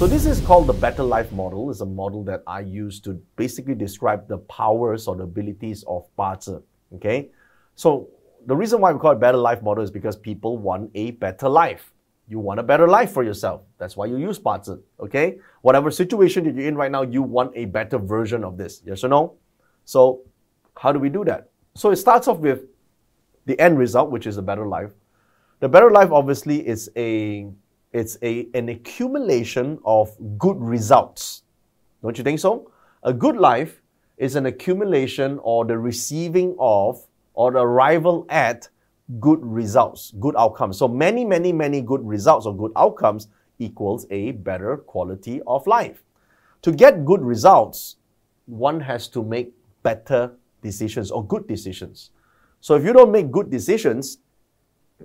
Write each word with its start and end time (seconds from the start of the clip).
So 0.00 0.06
this 0.06 0.24
is 0.24 0.40
called 0.40 0.66
the 0.66 0.72
Better 0.72 1.02
Life 1.02 1.30
model. 1.30 1.70
It's 1.70 1.82
a 1.82 1.84
model 1.84 2.24
that 2.24 2.42
I 2.46 2.60
use 2.60 3.00
to 3.00 3.20
basically 3.36 3.74
describe 3.74 4.26
the 4.28 4.38
powers 4.38 5.06
or 5.06 5.14
the 5.14 5.24
abilities 5.24 5.84
of 5.86 6.06
Bazi. 6.18 6.62
Okay, 6.94 7.28
so 7.74 8.08
the 8.46 8.56
reason 8.56 8.80
why 8.80 8.92
we 8.92 8.98
call 8.98 9.12
it 9.12 9.20
Better 9.20 9.36
Life 9.36 9.62
model 9.62 9.84
is 9.84 9.90
because 9.90 10.16
people 10.16 10.56
want 10.56 10.90
a 10.94 11.10
better 11.10 11.50
life. 11.50 11.92
You 12.28 12.38
want 12.38 12.60
a 12.60 12.62
better 12.62 12.88
life 12.88 13.12
for 13.12 13.22
yourself. 13.22 13.60
That's 13.76 13.94
why 13.94 14.06
you 14.06 14.16
use 14.16 14.38
Bazi. 14.38 14.80
Okay, 15.00 15.36
whatever 15.60 15.90
situation 15.90 16.44
that 16.44 16.54
you're 16.54 16.66
in 16.66 16.76
right 16.76 16.90
now, 16.90 17.02
you 17.02 17.20
want 17.20 17.52
a 17.54 17.66
better 17.66 17.98
version 17.98 18.42
of 18.42 18.56
this. 18.56 18.80
Yes 18.86 19.04
or 19.04 19.08
no? 19.08 19.34
So 19.84 20.22
how 20.78 20.92
do 20.92 20.98
we 20.98 21.10
do 21.10 21.26
that? 21.26 21.50
So 21.74 21.90
it 21.90 21.96
starts 21.96 22.26
off 22.26 22.38
with 22.38 22.62
the 23.44 23.60
end 23.60 23.76
result, 23.76 24.10
which 24.10 24.26
is 24.26 24.38
a 24.38 24.42
better 24.42 24.66
life. 24.66 24.92
The 25.58 25.68
better 25.68 25.90
life 25.90 26.10
obviously 26.10 26.66
is 26.66 26.90
a 26.96 27.50
it's 27.92 28.16
a, 28.22 28.48
an 28.54 28.68
accumulation 28.68 29.78
of 29.84 30.16
good 30.38 30.56
results. 30.60 31.42
Don't 32.02 32.16
you 32.16 32.24
think 32.24 32.38
so? 32.38 32.70
A 33.02 33.12
good 33.12 33.36
life 33.36 33.82
is 34.16 34.36
an 34.36 34.46
accumulation 34.46 35.38
or 35.42 35.64
the 35.64 35.78
receiving 35.78 36.54
of 36.58 37.06
or 37.34 37.52
the 37.52 37.58
arrival 37.58 38.26
at 38.28 38.68
good 39.18 39.40
results, 39.42 40.12
good 40.20 40.34
outcomes. 40.36 40.78
So 40.78 40.86
many, 40.86 41.24
many, 41.24 41.52
many 41.52 41.80
good 41.80 42.06
results 42.06 42.46
or 42.46 42.56
good 42.56 42.72
outcomes 42.76 43.28
equals 43.58 44.06
a 44.10 44.32
better 44.32 44.76
quality 44.76 45.40
of 45.46 45.66
life. 45.66 46.02
To 46.62 46.72
get 46.72 47.04
good 47.04 47.22
results, 47.22 47.96
one 48.46 48.80
has 48.80 49.08
to 49.08 49.24
make 49.24 49.52
better 49.82 50.32
decisions 50.62 51.10
or 51.10 51.26
good 51.26 51.48
decisions. 51.48 52.10
So 52.60 52.74
if 52.74 52.84
you 52.84 52.92
don't 52.92 53.10
make 53.10 53.30
good 53.30 53.50
decisions, 53.50 54.18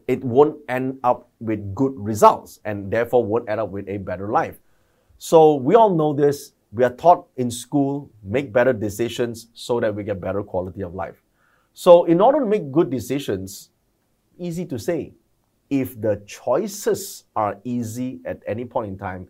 it 0.08 0.24
won't 0.24 0.58
end 0.70 1.00
up 1.04 1.30
with 1.40 1.74
good 1.76 1.94
results 1.96 2.60
and 2.66 2.92
therefore 2.92 3.26
won't 3.26 3.50
end 3.50 3.60
up 3.60 3.70
with 3.70 3.88
a 3.90 3.98
better 3.98 4.32
life. 4.32 4.58
So 5.18 5.56
we 5.56 5.76
all 5.76 5.96
know 5.96 6.14
this. 6.14 6.54
We 6.72 6.84
are 6.84 6.94
taught 6.94 7.28
in 7.38 7.50
school, 7.50 8.10
make 8.24 8.52
better 8.52 8.74
decisions 8.74 9.48
so 9.54 9.80
that 9.80 9.96
we 9.96 10.04
get 10.04 10.20
better 10.20 10.44
quality 10.44 10.82
of 10.82 10.94
life. 10.94 11.22
So 11.74 12.06
in 12.06 12.20
order 12.22 12.40
to 12.40 12.46
make 12.46 12.72
good 12.72 12.90
decisions, 12.90 13.70
easy 14.38 14.66
to 14.66 14.78
say, 14.78 15.14
if 15.70 16.00
the 16.00 16.22
choices 16.26 17.24
are 17.36 17.58
easy 17.64 18.20
at 18.26 18.42
any 18.46 18.66
point 18.66 18.90
in 18.90 18.98
time, 18.98 19.28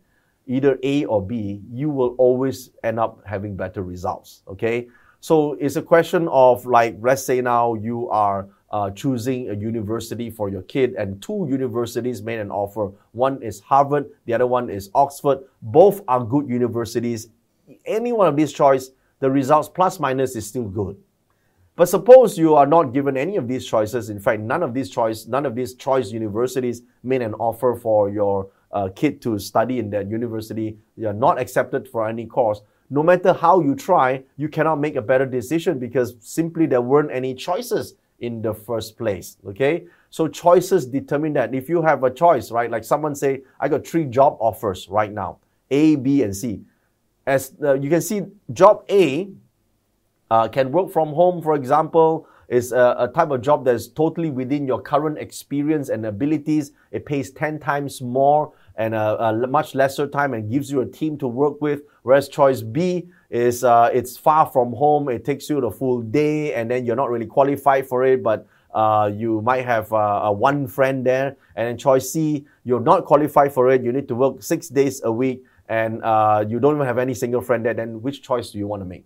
either 0.47 0.77
A 0.83 1.05
or 1.05 1.25
B, 1.25 1.61
you 1.71 1.89
will 1.89 2.15
always 2.17 2.71
end 2.83 2.99
up 2.99 3.21
having 3.25 3.55
better 3.55 3.83
results. 3.83 4.43
Okay? 4.47 4.87
So 5.21 5.53
it's 5.53 5.75
a 5.75 5.81
question 5.81 6.27
of 6.29 6.65
like, 6.65 6.97
let's 6.99 7.23
say 7.23 7.41
now 7.41 7.73
you 7.73 8.09
are 8.09 8.47
uh, 8.71 8.89
choosing 8.91 9.49
a 9.49 9.53
university 9.53 10.29
for 10.29 10.49
your 10.49 10.63
kid, 10.63 10.93
and 10.95 11.21
two 11.21 11.47
universities 11.49 12.21
made 12.21 12.39
an 12.39 12.51
offer. 12.51 12.91
One 13.11 13.41
is 13.41 13.59
Harvard, 13.59 14.09
the 14.25 14.33
other 14.33 14.47
one 14.47 14.69
is 14.69 14.89
Oxford. 14.95 15.39
Both 15.61 16.01
are 16.07 16.23
good 16.23 16.49
universities. 16.49 17.29
Any 17.85 18.11
one 18.11 18.27
of 18.27 18.35
these 18.35 18.53
choice, 18.53 18.91
the 19.19 19.29
results 19.29 19.69
plus 19.69 19.99
minus 19.99 20.35
is 20.35 20.47
still 20.47 20.65
good. 20.65 20.97
But 21.75 21.89
suppose 21.89 22.37
you 22.37 22.55
are 22.55 22.65
not 22.65 22.93
given 22.93 23.17
any 23.17 23.35
of 23.35 23.47
these 23.47 23.65
choices. 23.65 24.09
In 24.09 24.19
fact, 24.19 24.41
none 24.41 24.63
of 24.63 24.73
these 24.73 24.89
choice, 24.89 25.27
none 25.27 25.45
of 25.45 25.55
these 25.55 25.75
choice 25.75 26.11
universities 26.11 26.83
made 27.03 27.21
an 27.21 27.33
offer 27.33 27.75
for 27.75 28.09
your 28.09 28.49
uh, 28.71 28.89
kid 28.95 29.21
to 29.23 29.37
study 29.39 29.79
in 29.79 29.89
that 29.89 30.09
university. 30.09 30.77
You 30.95 31.09
are 31.09 31.13
not 31.13 31.39
accepted 31.39 31.87
for 31.87 32.07
any 32.07 32.25
course. 32.25 32.61
No 32.89 33.03
matter 33.03 33.33
how 33.33 33.61
you 33.61 33.75
try, 33.75 34.23
you 34.37 34.47
cannot 34.47 34.79
make 34.79 34.95
a 34.95 35.01
better 35.01 35.25
decision 35.25 35.79
because 35.79 36.15
simply 36.19 36.65
there 36.65 36.81
weren't 36.81 37.11
any 37.11 37.33
choices 37.33 37.95
in 38.19 38.41
the 38.41 38.53
first 38.53 38.97
place. 38.97 39.37
Okay, 39.47 39.85
so 40.09 40.27
choices 40.27 40.85
determine 40.85 41.33
that. 41.33 41.53
If 41.53 41.69
you 41.69 41.81
have 41.81 42.03
a 42.03 42.11
choice, 42.11 42.51
right? 42.51 42.69
Like 42.69 42.83
someone 42.83 43.15
say, 43.15 43.41
I 43.59 43.67
got 43.67 43.85
three 43.85 44.05
job 44.05 44.37
offers 44.39 44.87
right 44.89 45.11
now, 45.11 45.39
A, 45.71 45.95
B, 45.95 46.23
and 46.23 46.35
C. 46.35 46.61
As 47.27 47.53
uh, 47.61 47.73
you 47.73 47.89
can 47.89 48.01
see, 48.01 48.21
job 48.53 48.85
A 48.89 49.29
uh, 50.29 50.47
can 50.47 50.71
work 50.71 50.91
from 50.91 51.09
home, 51.09 51.41
for 51.41 51.55
example, 51.55 52.27
is 52.47 52.71
a, 52.71 52.95
a, 52.99 53.07
type 53.07 53.31
of 53.31 53.41
job 53.41 53.65
that's 53.65 53.87
totally 53.87 54.29
within 54.29 54.67
your 54.67 54.79
current 54.81 55.17
experience 55.17 55.89
and 55.89 56.05
abilities. 56.05 56.71
It 56.91 57.05
pays 57.05 57.31
10 57.31 57.59
times 57.59 58.01
more 58.01 58.53
and 58.77 58.93
a, 58.93 59.23
a 59.23 59.47
much 59.47 59.75
lesser 59.75 60.07
time 60.07 60.33
and 60.33 60.51
gives 60.51 60.69
you 60.71 60.81
a 60.81 60.85
team 60.85 61.17
to 61.17 61.27
work 61.27 61.61
with. 61.61 61.81
Whereas 62.03 62.27
choice 62.27 62.61
B 62.61 63.09
is 63.29 63.63
uh, 63.63 63.89
it's 63.93 64.17
far 64.17 64.45
from 64.45 64.73
home. 64.73 65.09
It 65.09 65.25
takes 65.25 65.49
you 65.49 65.61
the 65.61 65.71
full 65.71 66.01
day, 66.01 66.53
and 66.53 66.69
then 66.69 66.85
you're 66.85 66.95
not 66.95 67.09
really 67.09 67.25
qualified 67.25 67.87
for 67.87 68.03
it, 68.05 68.21
but 68.21 68.47
uh, 68.73 69.09
you 69.13 69.41
might 69.41 69.65
have 69.65 69.91
uh, 69.93 70.29
one 70.31 70.67
friend 70.67 71.05
there. 71.05 71.37
And 71.55 71.67
then 71.67 71.77
choice 71.77 72.09
C, 72.11 72.45
you're 72.65 72.81
not 72.81 73.05
qualified 73.05 73.53
for 73.53 73.71
it. 73.71 73.81
You 73.81 73.91
need 73.91 74.07
to 74.09 74.15
work 74.15 74.43
six 74.43 74.67
days 74.67 75.01
a 75.03 75.11
week, 75.11 75.43
and 75.69 76.03
uh, 76.03 76.43
you 76.47 76.59
don't 76.59 76.75
even 76.75 76.85
have 76.85 76.97
any 76.97 77.13
single 77.13 77.41
friend 77.41 77.65
there. 77.65 77.73
Then 77.73 78.01
which 78.01 78.21
choice 78.21 78.51
do 78.51 78.59
you 78.59 78.67
want 78.67 78.81
to 78.81 78.85
make? 78.85 79.05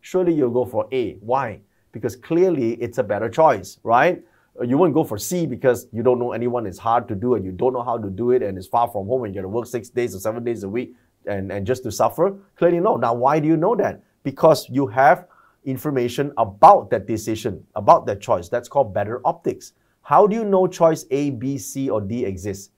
Surely 0.00 0.32
you'll 0.32 0.50
go 0.50 0.64
for 0.64 0.88
A. 0.92 1.14
Why? 1.14 1.60
Because 1.92 2.16
clearly 2.16 2.74
it's 2.74 2.98
a 2.98 3.02
better 3.02 3.28
choice, 3.28 3.78
right? 3.82 4.22
Uh, 4.58 4.64
you 4.64 4.76
won't 4.76 4.94
go 4.94 5.04
for 5.04 5.18
C 5.18 5.46
because 5.46 5.86
you 5.92 6.02
don't 6.02 6.18
know 6.18 6.32
anyone. 6.32 6.66
It's 6.66 6.78
hard 6.78 7.08
to 7.08 7.14
do, 7.14 7.34
and 7.34 7.44
you 7.44 7.52
don't 7.52 7.72
know 7.72 7.82
how 7.82 7.98
to 7.98 8.10
do 8.10 8.32
it, 8.32 8.42
and 8.42 8.58
it's 8.58 8.66
far 8.66 8.88
from 8.88 9.06
home, 9.06 9.24
and 9.24 9.34
you 9.34 9.40
got 9.40 9.42
to 9.42 9.48
work 9.48 9.66
six 9.66 9.88
days 9.88 10.14
or 10.14 10.20
seven 10.20 10.44
days 10.44 10.62
a 10.62 10.68
week 10.68 10.94
and, 11.26 11.52
and 11.52 11.66
just 11.66 11.82
to 11.84 11.92
suffer? 11.92 12.36
Clearly, 12.56 12.80
no. 12.80 12.96
Now, 12.96 13.14
why 13.14 13.38
do 13.38 13.48
you 13.48 13.56
know 13.56 13.74
that? 13.76 14.02
Because 14.22 14.68
you 14.68 14.86
have 14.88 15.26
information 15.64 16.32
about 16.36 16.90
that 16.90 17.06
decision, 17.06 17.64
about 17.74 18.06
that 18.06 18.20
choice. 18.20 18.48
That's 18.48 18.68
called 18.68 18.92
better 18.92 19.20
optics. 19.24 19.72
How 20.02 20.26
do 20.26 20.34
you 20.34 20.44
know 20.44 20.66
choice 20.66 21.06
A, 21.10 21.30
B, 21.30 21.58
C, 21.58 21.88
or 21.88 22.00
D 22.00 22.24
exists? 22.24 22.70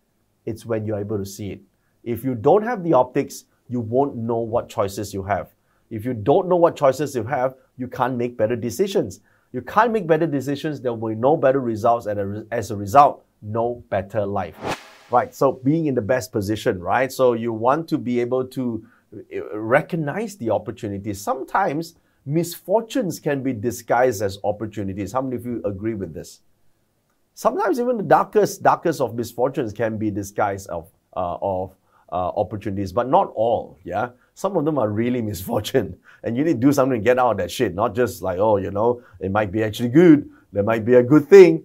It's 0.45 0.67
when 0.67 0.87
you're 0.87 1.01
able 1.01 1.19
to 1.19 1.25
see 1.25 1.51
it. 1.51 1.61
If 2.03 2.23
you 2.23 2.35
don't 2.35 2.63
have 2.63 2.85
the 2.85 2.93
optics, 2.93 3.45
you 3.69 3.81
won't 3.81 4.17
know 4.17 4.39
what 4.39 4.69
choices 4.69 5.15
you 5.15 5.23
have. 5.23 5.55
If 5.91 6.05
you 6.05 6.13
don't 6.13 6.49
know 6.49 6.57
what 6.57 6.77
choices 6.77 7.15
you 7.15 7.25
have, 7.25 7.55
you 7.79 7.89
can't 7.89 8.17
make 8.17 8.37
better 8.37 8.57
decisions. 8.57 9.21
You 9.55 9.63
can't 9.63 9.93
make 9.93 10.09
better 10.09 10.27
decisions, 10.27 10.81
there 10.81 10.93
will 10.93 11.11
be 11.11 11.15
no 11.15 11.37
better 11.37 11.61
results, 11.61 12.07
and 12.07 12.45
as 12.51 12.73
a 12.73 12.77
result, 12.77 13.25
no 13.41 13.85
better 13.89 14.27
life. 14.27 14.59
Right. 15.13 15.33
So 15.33 15.53
being 15.53 15.87
in 15.87 15.95
the 15.95 16.03
best 16.03 16.33
position, 16.33 16.81
right? 16.81 17.13
So 17.13 17.35
you 17.35 17.53
want 17.53 17.87
to 17.91 17.97
be 17.97 18.19
able 18.19 18.49
to 18.49 18.85
uh, 19.15 19.57
recognize 19.57 20.35
the 20.37 20.51
opportunities. 20.51 21.21
Sometimes 21.21 21.95
misfortunes 22.27 23.21
can 23.21 23.45
be 23.45 23.53
disguised 23.53 24.23
as 24.23 24.39
opportunities. 24.43 25.13
How 25.13 25.23
many 25.23 25.37
of 25.37 25.47
you 25.47 25.63
agree 25.65 25.95
with 25.95 26.13
this? 26.13 26.41
Sometimes 27.35 27.79
even 27.79 27.97
the 27.97 28.03
darkest, 28.03 28.65
darkest 28.65 29.01
of 29.01 29.15
misfortunes 29.15 29.73
can 29.73 29.99
be 29.99 30.11
disguised 30.11 30.69
of, 30.69 30.91
uh, 31.17 31.37
of 31.41 31.77
uh, 32.15 32.33
opportunities, 32.37 32.93
but 32.93 33.09
not 33.09 33.33
all. 33.35 33.79
Yeah, 33.85 34.11
some 34.35 34.57
of 34.57 34.65
them 34.65 34.79
are 34.79 34.89
really 34.89 35.21
misfortune, 35.31 35.99
and 36.23 36.37
you 36.37 36.45
need 36.45 36.61
to 36.61 36.67
do 36.67 36.73
something 36.73 37.01
to 37.01 37.05
get 37.05 37.19
out 37.19 37.33
of 37.33 37.37
that 37.39 37.51
shit. 37.51 37.75
Not 37.75 37.95
just 37.95 38.23
like, 38.23 38.39
oh, 38.39 38.57
you 38.57 38.71
know, 38.71 39.03
it 39.21 39.31
might 39.31 39.53
be 39.53 39.63
actually 39.63 39.91
good. 39.91 40.31
There 40.53 40.63
might 40.63 40.85
be 40.85 40.95
a 40.95 41.03
good 41.03 41.29
thing, 41.29 41.65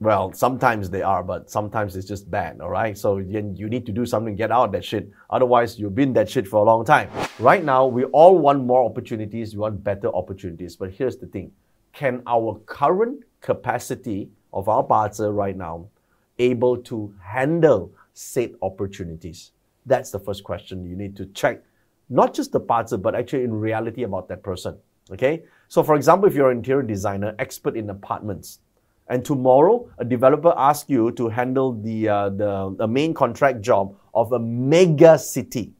well, 0.00 0.32
sometimes 0.32 0.90
they 0.90 1.02
are, 1.02 1.24
but 1.24 1.50
sometimes 1.50 1.96
it's 1.96 2.06
just 2.06 2.30
bad, 2.30 2.60
all 2.60 2.70
right? 2.70 2.96
So 2.96 3.18
you, 3.18 3.52
you 3.56 3.68
need 3.68 3.84
to 3.86 3.92
do 3.92 4.06
something, 4.06 4.36
get 4.36 4.52
out 4.52 4.66
of 4.66 4.72
that 4.72 4.84
shit. 4.84 5.10
Otherwise, 5.28 5.78
you've 5.78 5.96
been 5.96 6.12
that 6.12 6.30
shit 6.30 6.46
for 6.46 6.58
a 6.58 6.62
long 6.62 6.84
time. 6.84 7.10
Right 7.40 7.64
now, 7.64 7.86
we 7.86 8.04
all 8.04 8.38
want 8.38 8.64
more 8.64 8.88
opportunities, 8.88 9.54
we 9.54 9.60
want 9.60 9.82
better 9.82 10.08
opportunities. 10.14 10.76
But 10.76 10.92
here's 10.92 11.16
the 11.16 11.26
thing 11.26 11.52
can 11.92 12.22
our 12.26 12.60
current 12.66 13.24
capacity 13.40 14.30
of 14.52 14.68
our 14.68 14.84
Bazi 14.84 15.34
right 15.34 15.56
now 15.56 15.88
able 16.38 16.76
to 16.76 17.12
handle 17.20 17.92
said 18.18 18.52
opportunities? 18.62 19.52
That's 19.86 20.10
the 20.10 20.18
first 20.18 20.42
question 20.42 20.84
you 20.84 20.96
need 20.96 21.16
to 21.16 21.26
check. 21.26 21.62
Not 22.10 22.34
just 22.34 22.50
the 22.50 22.58
parts, 22.58 22.92
but 22.96 23.14
actually 23.14 23.44
in 23.44 23.52
reality 23.52 24.02
about 24.02 24.28
that 24.28 24.42
person. 24.42 24.76
Okay? 25.12 25.44
So, 25.68 25.84
for 25.84 25.94
example, 25.94 26.28
if 26.28 26.34
you're 26.34 26.50
an 26.50 26.58
interior 26.58 26.82
designer, 26.82 27.34
expert 27.38 27.76
in 27.76 27.88
apartments, 27.90 28.58
and 29.08 29.24
tomorrow 29.24 29.88
a 29.98 30.04
developer 30.04 30.52
asks 30.56 30.90
you 30.90 31.12
to 31.12 31.28
handle 31.28 31.80
the, 31.80 32.08
uh, 32.08 32.30
the, 32.30 32.74
the 32.76 32.88
main 32.88 33.14
contract 33.14 33.62
job 33.62 33.94
of 34.12 34.32
a 34.32 34.38
mega 34.38 35.18
city. 35.18 35.72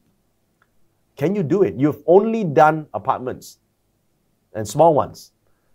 Can 1.16 1.34
you 1.34 1.42
do 1.42 1.62
it? 1.64 1.74
You've 1.76 2.02
only 2.06 2.44
done 2.44 2.86
apartments 2.94 3.58
and 4.54 4.66
small 4.66 4.94
ones. 4.94 5.32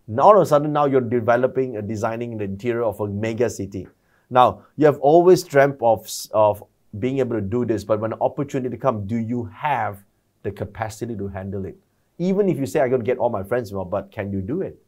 Now 0.07 0.23
all 0.23 0.38
of 0.38 0.41
a 0.41 0.45
sudden, 0.45 0.71
now 0.71 0.85
you're 0.85 1.01
developing 1.01 1.75
and 1.75 1.88
designing 1.88 2.38
the 2.38 2.45
interior 2.45 2.83
of 2.83 3.01
a 3.01 3.07
mega 3.07 3.49
city. 3.49 3.88
Now, 4.29 4.65
you 4.77 4.85
have 4.85 4.99
always 4.99 5.43
dreamt 5.43 5.77
of, 5.81 6.09
of 6.31 6.63
being 6.99 7.19
able 7.19 7.35
to 7.35 7.41
do 7.41 7.65
this, 7.65 7.83
but 7.83 7.99
when 7.99 8.11
the 8.11 8.19
opportunity 8.21 8.77
comes, 8.77 9.07
do 9.07 9.17
you 9.17 9.45
have 9.45 10.03
the 10.43 10.51
capacity 10.51 11.15
to 11.15 11.27
handle 11.27 11.65
it? 11.65 11.77
Even 12.17 12.49
if 12.49 12.57
you 12.57 12.65
say, 12.65 12.81
I'm 12.81 12.89
going 12.89 13.01
to 13.01 13.05
get 13.05 13.17
all 13.17 13.29
my 13.29 13.43
friends 13.43 13.69
involved, 13.71 13.91
but 13.91 14.11
can 14.11 14.31
you 14.31 14.41
do 14.41 14.61
it? 14.61 14.79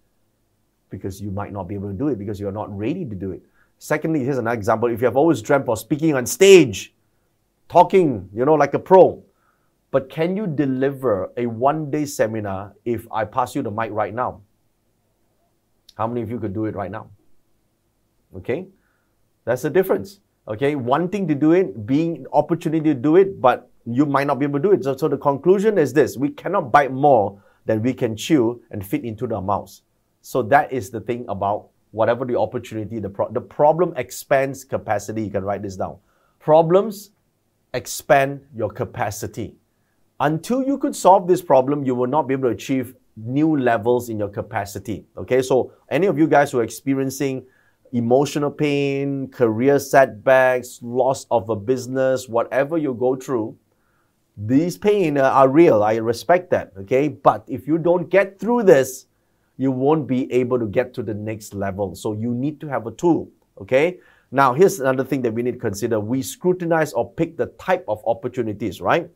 because 0.89 1.21
you 1.21 1.31
might 1.31 1.51
not 1.51 1.67
be 1.67 1.75
able 1.75 1.89
to 1.89 1.97
do 1.97 2.07
it 2.07 2.17
because 2.17 2.39
you're 2.39 2.51
not 2.51 2.75
ready 2.75 3.05
to 3.05 3.15
do 3.15 3.31
it. 3.31 3.43
Secondly, 3.77 4.23
here's 4.23 4.37
another 4.37 4.55
example. 4.55 4.89
If 4.89 5.01
you 5.01 5.05
have 5.05 5.17
always 5.17 5.41
dreamt 5.41 5.67
of 5.67 5.79
speaking 5.79 6.13
on 6.15 6.25
stage, 6.25 6.93
talking, 7.67 8.29
you 8.33 8.45
know, 8.45 8.53
like 8.53 8.73
a 8.73 8.79
pro, 8.79 9.23
but 9.91 10.09
can 10.09 10.35
you 10.35 10.47
deliver 10.47 11.31
a 11.38 11.45
one 11.45 11.91
day 11.91 12.05
seminar 12.05 12.73
if 12.85 13.05
I 13.11 13.25
pass 13.25 13.55
you 13.55 13.61
the 13.61 13.71
mic 13.71 13.91
right 13.91 14.13
now? 14.13 14.41
How 15.95 16.07
many 16.07 16.21
of 16.21 16.29
you 16.29 16.39
could 16.39 16.53
do 16.53 16.65
it 16.65 16.75
right 16.75 16.91
now? 16.91 17.09
Okay? 18.35 18.67
That's 19.45 19.62
the 19.62 19.69
difference. 19.69 20.19
Okay? 20.47 20.75
Wanting 20.75 21.27
to 21.27 21.36
do 21.36 21.53
it, 21.53 21.86
being 21.86 22.25
opportunity 22.33 22.94
to 22.94 23.00
do 23.00 23.15
it, 23.15 23.39
but 23.39 23.69
you 23.86 24.06
might 24.06 24.27
not 24.27 24.39
be 24.39 24.45
able 24.45 24.59
to 24.59 24.63
do 24.63 24.71
it. 24.74 24.83
So, 24.83 24.97
so 24.97 25.07
the 25.07 25.18
conclusion 25.18 25.77
is 25.77 25.94
this 25.94 26.18
we 26.18 26.30
cannot 26.30 26.71
bite 26.71 26.92
more 26.92 27.42
than 27.65 27.81
we 27.81 27.94
can 27.94 28.15
chew 28.15 28.62
and 28.71 28.86
fit 28.86 29.03
into 29.03 29.27
the 29.27 29.39
mouths. 29.39 29.83
So 30.21 30.42
that 30.44 30.71
is 30.74 30.89
the 30.89 31.01
thing 31.01 31.25
about 31.30 31.68
whatever 31.92 32.25
the 32.25 32.38
opportunity, 32.38 33.00
the, 33.00 33.09
pro- 33.09 33.31
the 33.31 33.42
problem 33.42 33.94
expands 33.95 34.63
capacity. 34.63 35.24
You 35.24 35.31
can 35.31 35.44
write 35.44 35.62
this 35.62 35.75
down. 35.75 35.98
Problems 36.39 37.12
expand 37.75 38.41
your 38.56 38.69
capacity. 38.69 39.56
Until 40.19 40.63
you 40.63 40.77
could 40.77 40.95
solve 40.95 41.27
this 41.27 41.41
problem, 41.41 41.83
you 41.83 41.94
will 41.94 42.07
not 42.07 42.27
be 42.27 42.33
able 42.33 42.50
to 42.50 42.56
achieve 42.56 42.95
new 43.18 43.57
levels 43.57 44.09
in 44.09 44.18
your 44.18 44.30
capacity. 44.30 45.06
Okay, 45.18 45.41
so 45.41 45.74
any 45.89 46.07
of 46.07 46.18
you 46.18 46.27
guys 46.27 46.51
who 46.51 46.59
are 46.59 46.63
experiencing 46.63 47.45
emotional 47.91 48.51
pain, 48.51 49.29
career 49.29 49.79
setbacks, 49.79 50.79
loss 50.81 51.25
of 51.31 51.49
a 51.49 51.55
business, 51.55 52.27
whatever 52.27 52.77
you 52.77 52.93
go 52.93 53.15
through, 53.15 53.57
these 54.37 54.77
pain 54.77 55.17
are 55.17 55.47
real. 55.47 55.83
I 55.83 55.95
respect 55.95 56.49
that. 56.51 56.73
Okay, 56.79 57.07
but 57.07 57.43
if 57.47 57.67
you 57.67 57.77
don't 57.77 58.09
get 58.09 58.39
through 58.39 58.63
this, 58.63 59.07
you 59.57 59.71
won't 59.71 60.07
be 60.07 60.31
able 60.31 60.59
to 60.59 60.65
get 60.65 60.93
to 60.95 61.03
the 61.03 61.13
next 61.13 61.53
level. 61.53 61.95
So 61.95 62.13
you 62.13 62.33
need 62.33 62.59
to 62.61 62.67
have 62.67 62.87
a 62.87 62.91
tool. 62.91 63.29
Okay. 63.61 63.99
Now 64.31 64.53
here's 64.53 64.79
another 64.79 65.03
thing 65.03 65.21
that 65.21 65.33
we 65.33 65.43
need 65.43 65.53
to 65.53 65.59
consider. 65.59 65.99
We 65.99 66.21
scrutinize 66.21 66.91
or 66.91 67.09
pick 67.09 67.38
the 67.38 67.47
type 67.57 67.85
of 67.88 68.03
opportunities, 68.05 68.81
right? 68.81 69.09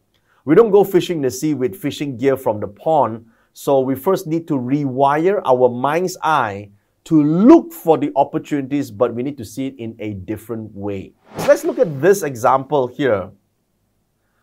We 0.45 0.55
don't 0.55 0.71
go 0.71 0.83
fishing 0.83 1.21
the 1.21 1.29
sea 1.29 1.53
with 1.53 1.75
fishing 1.75 2.15
gear 2.15 2.37
from 2.37 2.61
the 2.61 2.67
pond. 2.67 3.25
So 3.53 3.81
we 3.81 3.95
first 3.95 4.27
need 4.27 4.47
to 4.47 4.53
rewire 4.53 5.41
our 5.43 5.67
mind's 5.67 6.17
eye 6.23 6.69
to 7.05 7.23
look 7.23 7.71
for 7.73 7.97
the 7.97 8.11
opportunities, 8.15 8.91
but 8.91 9.13
we 9.13 9.23
need 9.23 9.37
to 9.37 9.45
see 9.45 9.67
it 9.67 9.75
in 9.77 9.95
a 9.99 10.13
different 10.13 10.73
way. 10.75 11.13
Let's 11.47 11.63
look 11.63 11.79
at 11.79 12.01
this 12.01 12.23
example 12.23 12.87
here. 12.87 13.31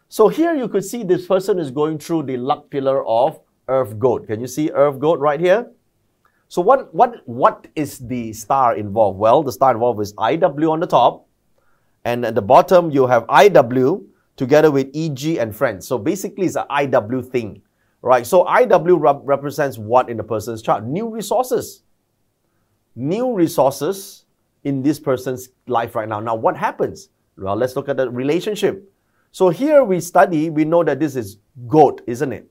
So 0.09 0.29
here 0.29 0.55
you 0.55 0.69
could 0.69 0.85
see 0.85 1.03
this 1.03 1.27
person 1.27 1.59
is 1.59 1.71
going 1.71 1.99
through 1.99 2.25
the 2.25 2.37
luck 2.37 2.71
pillar 2.71 3.05
of 3.07 3.41
earth 3.69 3.99
goat. 3.99 4.27
Can 4.27 4.41
you 4.41 4.47
see 4.47 4.71
earth 4.71 4.99
goat 4.99 5.19
right 5.19 5.41
here? 5.41 5.71
So 6.49 6.63
what, 6.63 6.95
what, 6.95 7.23
what 7.27 7.67
is 7.75 7.99
the 7.99 8.33
star 8.33 8.77
involved? 8.77 9.19
Well, 9.19 9.43
the 9.43 9.53
star 9.53 9.73
involved 9.73 10.01
is 10.01 10.13
IW 10.15 10.71
on 10.71 10.81
the 10.81 10.87
top, 10.87 11.27
and 12.05 12.25
at 12.25 12.37
the 12.37 12.43
bottom 12.43 12.91
you 12.91 13.07
have 13.09 13.27
IW 13.27 14.07
together 14.37 14.71
with 14.71 14.89
EG 14.95 15.39
and 15.39 15.55
friends. 15.55 15.87
So 15.89 15.99
basically 15.99 16.47
it's 16.47 16.57
an 16.57 16.67
IW 16.71 17.29
thing, 17.29 17.63
right? 18.03 18.25
So 18.25 18.45
IW 18.45 19.01
rep- 19.01 19.23
represents 19.25 19.77
what 19.77 20.09
in 20.09 20.17
the 20.17 20.23
person's 20.23 20.63
chart? 20.63 20.85
New 20.85 21.09
resources 21.09 21.83
new 22.97 23.35
resources 23.35 24.25
in 24.65 24.83
this 24.83 24.99
person's 24.99 25.51
life 25.69 25.95
right 25.95 26.09
now. 26.09 26.19
Now, 26.19 26.35
what 26.35 26.57
happens? 26.57 27.11
Well, 27.37 27.55
let's 27.55 27.77
look 27.77 27.89
at 27.89 27.97
the 27.99 28.11
relationship. 28.11 28.91
So 29.31 29.51
here 29.51 29.85
we 29.85 30.01
study, 30.01 30.51
we 30.51 30.65
know 30.65 30.83
that 30.83 30.99
this 30.99 31.15
is 31.15 31.37
goat, 31.69 32.01
isn't 32.07 32.33
it? 32.33 32.51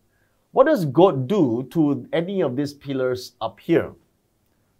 What 0.52 0.68
does 0.68 0.86
goat 0.86 1.28
do 1.28 1.68
to 1.72 2.08
any 2.14 2.42
of 2.42 2.56
these 2.56 2.74
pillars 2.74 3.34
up 3.42 3.60
here? 3.60 3.92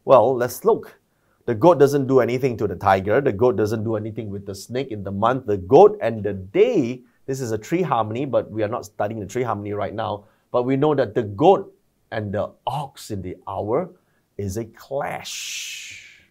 Well, 0.06 0.36
let's 0.36 0.64
look. 0.64 1.00
The 1.46 1.56
goat 1.56 1.80
doesn't 1.80 2.08
do 2.08 2.20
anything 2.20 2.58
to 2.58 2.68
the 2.68 2.76
tiger. 2.76 3.22
The 3.22 3.34
goat 3.34 3.56
doesn't 3.58 3.84
do 3.84 3.96
anything 3.96 4.30
with 4.30 4.46
the 4.46 4.56
snake 4.56 4.92
in 4.92 5.04
the 5.04 5.12
month. 5.12 5.48
The 5.48 5.58
goat 5.58 5.98
and 6.02 6.24
the 6.24 6.34
day, 6.34 7.02
this 7.26 7.42
is 7.42 7.52
a 7.52 7.58
three 7.58 7.82
harmony, 7.82 8.26
but 8.26 8.50
we 8.50 8.64
are 8.64 8.68
not 8.68 8.86
studying 8.86 9.20
the 9.20 9.28
three 9.28 9.44
harmony 9.44 9.74
right 9.74 9.94
now. 9.94 10.26
But 10.52 10.64
we 10.64 10.78
know 10.78 10.96
that 10.96 11.14
the 11.14 11.24
goat 11.24 11.74
and 12.12 12.34
the 12.34 12.52
ox 12.66 13.12
in 13.12 13.22
the 13.22 13.36
hour 13.48 13.90
is 14.38 14.58
a 14.58 14.66
clash. 14.66 16.26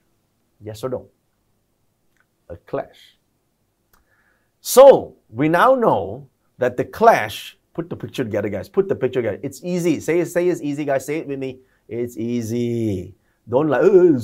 Yes 0.60 0.84
or 0.84 0.88
no? 0.88 1.08
A 2.48 2.56
clash. 2.56 3.18
So 4.60 5.16
we 5.28 5.48
now 5.48 5.74
know 5.74 6.28
that 6.58 6.76
the 6.76 6.84
clash, 6.84 7.58
put 7.74 7.90
the 7.90 7.96
picture 7.96 8.24
together, 8.24 8.48
guys. 8.48 8.68
Put 8.68 8.88
the 8.88 8.94
picture 8.94 9.20
together. 9.20 9.40
It's 9.42 9.62
easy. 9.64 10.00
Say 10.00 10.20
it, 10.20 10.26
say 10.26 10.48
it's 10.48 10.62
easy, 10.62 10.84
guys. 10.84 11.04
Say 11.04 11.18
it 11.18 11.26
with 11.26 11.38
me. 11.38 11.60
It's 11.88 12.16
easy. 12.16 13.14
Don't 13.48 13.68
like, 13.68 13.82
oh, 13.82 14.18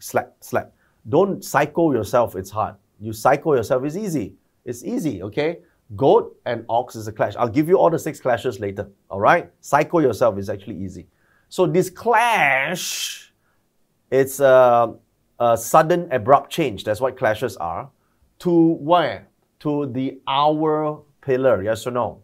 slap, 0.00 0.32
slap. 0.40 0.72
Don't 1.08 1.44
psycho 1.44 1.92
yourself, 1.92 2.34
it's 2.34 2.50
hard. 2.50 2.74
You 3.00 3.12
psycho 3.12 3.54
yourself, 3.54 3.84
it's 3.84 3.96
easy. 3.96 4.34
It's 4.64 4.84
easy, 4.84 5.22
okay? 5.22 5.58
Goat 5.96 6.36
and 6.44 6.64
ox 6.68 6.96
is 6.96 7.06
a 7.06 7.12
clash. 7.12 7.34
I'll 7.36 7.48
give 7.48 7.68
you 7.68 7.78
all 7.78 7.90
the 7.90 7.98
six 7.98 8.20
clashes 8.20 8.60
later, 8.60 8.90
all 9.08 9.20
right? 9.20 9.50
Psycho 9.60 10.00
yourself 10.00 10.36
is 10.38 10.50
actually 10.50 10.76
easy. 10.76 11.06
So 11.48 11.66
this 11.66 11.90
clash, 11.90 13.32
it's 14.10 14.40
a, 14.40 14.94
a 15.38 15.56
sudden 15.56 16.08
abrupt 16.12 16.50
change. 16.50 16.84
That's 16.84 17.00
what 17.00 17.16
clashes 17.16 17.56
are. 17.56 17.90
To 18.40 18.72
where? 18.74 19.28
To 19.60 19.86
the 19.86 20.20
hour 20.28 21.00
pillar, 21.20 21.62
yes 21.62 21.86
or 21.86 21.90
no? 21.90 22.22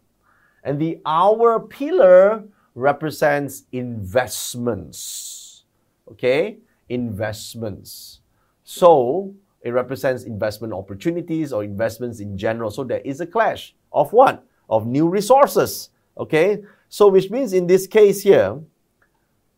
And 0.62 0.78
the 0.78 1.00
hour 1.04 1.60
pillar 1.60 2.44
represents 2.74 3.64
investments. 3.72 5.64
Okay? 6.10 6.58
Investments. 6.88 8.20
So 8.64 9.34
it 9.62 9.70
represents 9.70 10.24
investment 10.24 10.72
opportunities 10.72 11.52
or 11.52 11.64
investments 11.64 12.20
in 12.20 12.36
general. 12.36 12.70
So 12.70 12.84
there 12.84 13.00
is 13.00 13.20
a 13.20 13.26
clash 13.26 13.74
of 13.92 14.12
what? 14.12 14.46
Of 14.68 14.86
new 14.86 15.08
resources. 15.08 15.90
Okay? 16.18 16.62
So 16.88 17.08
which 17.08 17.30
means 17.30 17.52
in 17.52 17.66
this 17.66 17.86
case 17.86 18.22
here, 18.22 18.60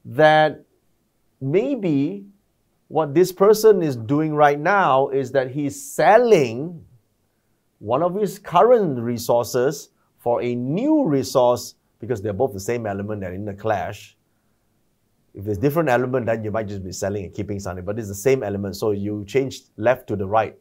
that 0.07 0.65
maybe 1.41 2.25
what 2.89 3.13
this 3.15 3.33
person 3.33 3.83
is 3.83 3.97
doing 3.97 4.35
right 4.35 4.59
now 4.59 5.09
is 5.09 5.33
that 5.33 5.51
he's 5.51 5.81
selling 5.83 6.85
one 7.79 8.03
of 8.03 8.15
his 8.15 8.39
current 8.39 8.99
resources 9.01 9.91
for 10.19 10.41
a 10.43 10.55
new 10.55 11.05
resource 11.05 11.75
because 11.99 12.23
they're 12.23 12.33
both 12.33 12.53
the 12.53 12.61
same 12.61 12.87
element, 12.87 13.21
they're 13.21 13.35
in 13.35 13.49
a 13.49 13.55
clash. 13.55 14.17
If 15.35 15.45
there's 15.45 15.59
different 15.59 15.89
element, 15.89 16.27
then 16.27 16.45
you 16.45 16.51
might 16.51 16.69
just 16.69 16.85
be 16.85 16.93
selling 16.93 17.25
and 17.25 17.35
keeping 17.35 17.59
something, 17.59 17.85
but 17.85 17.99
it's 17.99 18.09
the 18.09 18.15
same 18.15 18.43
element. 18.43 18.77
So 18.77 18.93
you 18.93 19.25
change 19.27 19.63
left 19.77 20.07
to 20.09 20.17
the 20.17 20.27
right. 20.27 20.57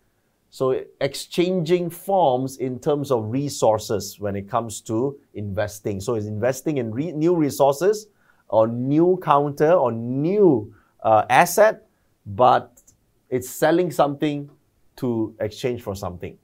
So 0.50 0.84
exchanging 1.02 1.90
forms 1.90 2.58
in 2.58 2.80
terms 2.80 3.12
of 3.12 3.26
resources 3.26 4.20
when 4.20 4.36
it 4.36 4.50
comes 4.50 4.82
to 4.82 5.18
investing. 5.34 6.00
So 6.00 6.16
it's 6.16 6.26
investing 6.26 6.78
in 6.78 6.92
re- 6.92 7.12
new 7.12 7.36
resources 7.36 8.08
or 8.50 8.68
new 8.68 9.20
counter 9.24 9.72
or 9.72 9.92
new 9.92 10.74
uh, 11.04 11.26
asset, 11.30 11.88
but 12.26 12.82
it's 13.30 13.50
selling 13.50 13.92
something 13.92 14.50
to 14.98 15.36
exchange 15.40 15.82
for 15.82 15.96
something. 15.96 16.38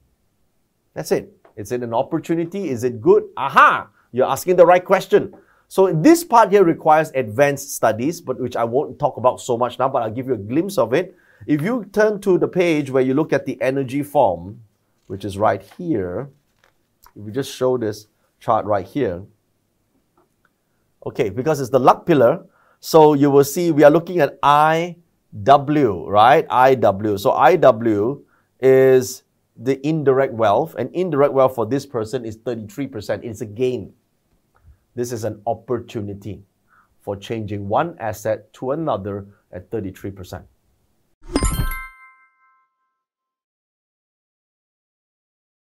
That's. 0.94 1.12
It's 1.56 1.70
it 1.70 1.82
an 1.82 1.94
opportunity. 1.94 2.70
Is 2.70 2.84
it 2.84 3.00
good? 3.00 3.24
Aha! 3.36 3.88
You're 4.10 4.26
asking 4.26 4.56
the 4.56 4.66
right 4.66 4.84
question. 4.84 5.34
So 5.68 5.92
this 5.92 6.22
part 6.24 6.50
here 6.50 6.64
requires 6.64 7.10
advanced 7.14 7.74
studies, 7.74 8.20
but 8.20 8.38
which 8.38 8.56
I 8.56 8.64
won't 8.64 8.98
talk 8.98 9.16
about 9.16 9.40
so 9.40 9.56
much 9.56 9.78
now, 9.78 9.88
but 9.88 10.02
I'll 10.02 10.10
give 10.10 10.26
you 10.26 10.34
a 10.34 10.38
glimpse 10.38 10.76
of 10.76 10.92
it. 10.92 11.16
If 11.46 11.62
you 11.62 11.86
turn 11.92 12.20
to 12.20 12.38
the 12.38 12.48
page 12.48 12.90
where 12.90 13.02
you 13.02 13.14
look 13.14 13.32
at 13.32 13.46
the 13.46 13.60
energy 13.62 14.02
form, 14.02 14.60
which 15.06 15.24
is 15.24 15.38
right 15.38 15.62
here, 15.78 16.28
if 17.16 17.22
we 17.22 17.32
just 17.32 17.54
show 17.54 17.78
this 17.78 18.06
chart 18.38 18.66
right 18.66 18.86
here, 18.86 19.22
Okay, 21.04 21.30
because 21.30 21.60
it's 21.60 21.70
the 21.70 21.80
luck 21.80 22.06
pillar. 22.06 22.44
So 22.80 23.14
you 23.14 23.30
will 23.30 23.44
see 23.44 23.70
we 23.70 23.84
are 23.84 23.90
looking 23.90 24.20
at 24.20 24.40
IW, 24.42 26.08
right? 26.08 26.48
IW. 26.48 27.18
So 27.18 27.32
IW 27.32 28.22
is 28.60 29.22
the 29.56 29.86
indirect 29.86 30.32
wealth, 30.32 30.74
and 30.78 30.90
indirect 30.94 31.32
wealth 31.32 31.54
for 31.54 31.66
this 31.66 31.84
person 31.84 32.24
is 32.24 32.38
33%. 32.38 33.22
It's 33.22 33.40
a 33.40 33.46
gain. 33.46 33.92
This 34.94 35.12
is 35.12 35.24
an 35.24 35.42
opportunity 35.46 36.42
for 37.00 37.16
changing 37.16 37.68
one 37.68 37.96
asset 37.98 38.52
to 38.54 38.70
another 38.72 39.26
at 39.52 39.70
33%. 39.70 40.42